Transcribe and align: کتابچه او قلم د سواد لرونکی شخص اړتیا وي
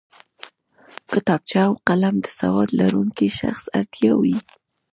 کتابچه 1.13 1.59
او 1.67 1.73
قلم 1.87 2.15
د 2.21 2.27
سواد 2.39 2.69
لرونکی 2.79 3.29
شخص 3.39 3.63
اړتیا 3.79 4.13
وي 4.21 4.37